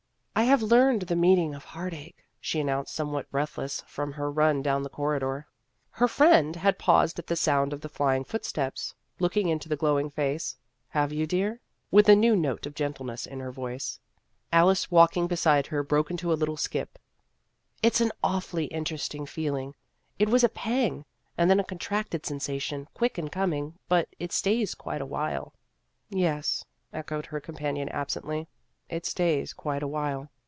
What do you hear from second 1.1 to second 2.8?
meaning of heartache," she